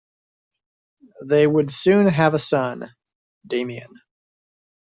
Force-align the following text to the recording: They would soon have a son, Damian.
They 1.23 1.45
would 1.45 1.69
soon 1.69 2.07
have 2.07 2.33
a 2.33 2.39
son, 2.39 2.95
Damian. 3.45 3.91